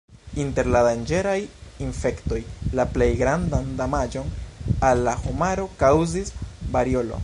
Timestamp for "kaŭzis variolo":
5.85-7.19